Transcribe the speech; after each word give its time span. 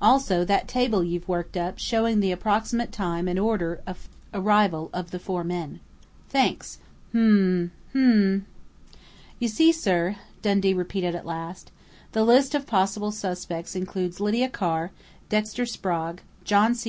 "Also 0.00 0.46
that 0.46 0.66
table 0.66 1.04
you've 1.04 1.28
worked 1.28 1.58
up 1.58 1.78
showing 1.78 2.20
the 2.20 2.32
approximate 2.32 2.90
time 2.90 3.28
and 3.28 3.38
order 3.38 3.82
of 3.86 4.08
arrival 4.32 4.88
of 4.94 5.10
the 5.10 5.18
four 5.18 5.44
men.... 5.44 5.78
Thanks!... 6.26 6.78
Hmm!... 7.12 7.66
Hmm!" 7.92 8.38
"You 9.38 9.48
see, 9.48 9.72
sir," 9.72 10.16
Dundee 10.40 10.72
repeated 10.72 11.14
at 11.14 11.26
last, 11.26 11.70
"the 12.12 12.24
list 12.24 12.54
of 12.54 12.66
possible 12.66 13.12
suspects 13.12 13.76
includes 13.76 14.20
Lydia 14.20 14.48
Carr, 14.48 14.90
Dexter 15.28 15.66
Sprague, 15.66 16.22
John 16.44 16.74
C. 16.74 16.82